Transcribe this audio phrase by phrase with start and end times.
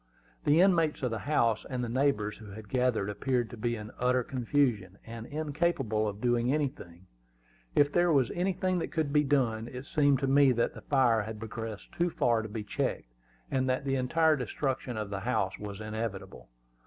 [0.45, 3.91] The inmates of the house and the neighbors who had gathered appeared to be in
[3.99, 7.05] utter confusion, and incapable of doing anything,
[7.75, 9.67] if there was anything that could be done.
[9.67, 13.13] It seemed to me that the fire had progressed too far to be checked,
[13.51, 16.49] and that the entire destruction of the house was inevitable.